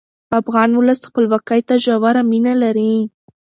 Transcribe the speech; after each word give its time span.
افغان 0.39 0.69
ولس 0.73 0.99
خپلواکۍ 1.09 1.61
ته 1.67 1.75
ژوره 1.83 2.21
مینه 2.29 2.53
لري. 2.63 2.93